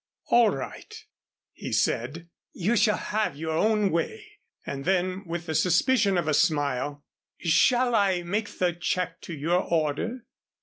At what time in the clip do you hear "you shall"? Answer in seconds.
2.53-2.97